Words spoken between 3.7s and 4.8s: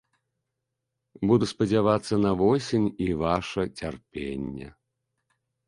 цярпенне.